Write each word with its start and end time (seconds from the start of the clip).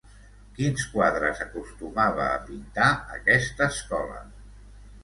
Quins 0.59 0.85
quadres 0.93 1.43
acostumava 1.45 2.27
a 2.31 2.41
pintar 2.49 2.89
aquesta 3.21 3.71
escola? 3.77 4.25